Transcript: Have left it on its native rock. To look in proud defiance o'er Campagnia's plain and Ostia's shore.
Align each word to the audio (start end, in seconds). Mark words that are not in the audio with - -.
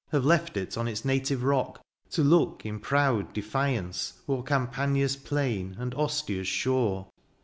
Have 0.11 0.25
left 0.25 0.57
it 0.57 0.79
on 0.79 0.87
its 0.87 1.05
native 1.05 1.43
rock. 1.43 1.79
To 2.13 2.23
look 2.23 2.65
in 2.65 2.79
proud 2.79 3.33
defiance 3.33 4.13
o'er 4.27 4.41
Campagnia's 4.41 5.15
plain 5.15 5.75
and 5.77 5.93
Ostia's 5.93 6.47
shore. 6.47 7.05